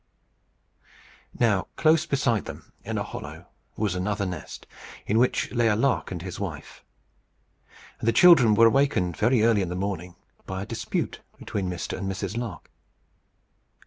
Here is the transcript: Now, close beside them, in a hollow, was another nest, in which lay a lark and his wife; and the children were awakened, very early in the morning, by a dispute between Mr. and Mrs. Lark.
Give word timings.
Now, 1.39 1.67
close 1.75 2.07
beside 2.07 2.45
them, 2.45 2.73
in 2.83 2.97
a 2.97 3.03
hollow, 3.03 3.45
was 3.77 3.93
another 3.93 4.25
nest, 4.25 4.65
in 5.05 5.19
which 5.19 5.51
lay 5.51 5.67
a 5.67 5.75
lark 5.75 6.09
and 6.09 6.23
his 6.23 6.39
wife; 6.39 6.83
and 7.99 8.07
the 8.07 8.11
children 8.11 8.55
were 8.55 8.65
awakened, 8.65 9.15
very 9.15 9.43
early 9.43 9.61
in 9.61 9.69
the 9.69 9.75
morning, 9.75 10.15
by 10.47 10.63
a 10.63 10.65
dispute 10.65 11.21
between 11.37 11.69
Mr. 11.69 11.95
and 11.99 12.11
Mrs. 12.11 12.35
Lark. 12.35 12.71